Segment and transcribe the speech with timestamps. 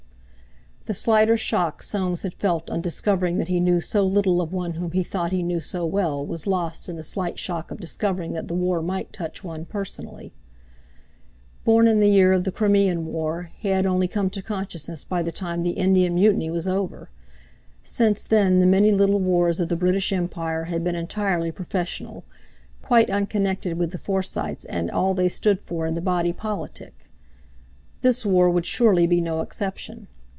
[0.87, 4.73] The slighter shock Soames had felt on discovering that he knew so little of one
[4.73, 8.33] whom he thought he knew so well was lost in the slight shock of discovering
[8.33, 10.33] that the war might touch one personally.
[11.63, 15.21] Born in the year of the Crimean War, he had only come to consciousness by
[15.21, 17.09] the time the Indian Mutiny was over;
[17.83, 22.25] since then the many little wars of the British Empire had been entirely professional,
[22.81, 27.09] quite unconnected with the Forsytes and all they stood for in the body politic.
[28.01, 30.07] This war would surely be no exception.